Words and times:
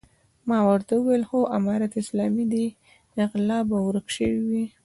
ما 0.49 0.59
ورته 0.69 0.91
وويل 0.97 1.23
خو 1.29 1.39
امارت 1.57 1.91
اسلامي 2.01 2.45
دی 2.53 2.65
غله 3.31 3.57
به 3.69 3.77
ورک 3.87 4.07
شوي 4.17 4.41
وي. 4.49 4.63